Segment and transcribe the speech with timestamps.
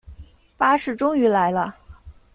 [0.57, 1.77] 巴士终于来了